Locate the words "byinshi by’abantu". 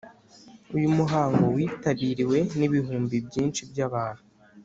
3.27-4.23